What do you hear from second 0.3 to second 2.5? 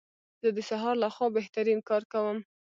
زه د سهار لخوا بهترین کار کوم.